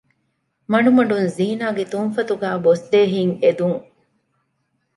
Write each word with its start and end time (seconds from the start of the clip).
މަޑުމަޑުން 0.71 1.27
ޒީނާގެ 1.37 1.83
ތުންފަތުގައި 1.91 2.59
ބޮސްދޭ 2.65 2.99
ހިތް 3.13 3.35
އެދުން 3.41 3.79